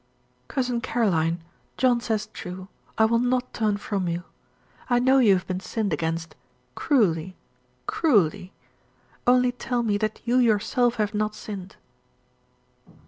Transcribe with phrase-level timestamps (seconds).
[0.47, 1.41] "Cousin Caroline,
[1.77, 4.23] John says true I will not turn from you.
[4.89, 6.33] I know you have been sinned against
[6.73, 7.35] cruelly
[7.85, 8.51] cruelly.
[9.27, 11.75] Only tell me that you yourself have not sinned."